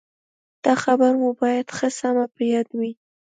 [0.63, 2.91] دا خبره مو باید ښه سمه په یاد وي.